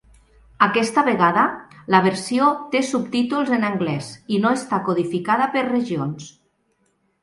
Aquesta 0.67 1.03
vegada, 1.09 1.43
la 1.97 2.01
versió 2.07 2.49
té 2.73 2.83
subtítols 2.89 3.55
en 3.61 3.69
anglès 3.71 4.11
i 4.39 4.43
no 4.47 4.57
està 4.59 4.85
codificada 4.91 5.53
per 5.57 5.69
regions. 5.73 6.31